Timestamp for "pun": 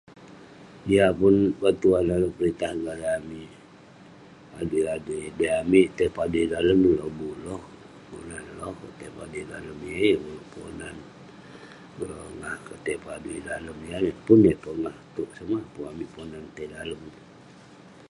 14.25-14.37, 15.73-15.83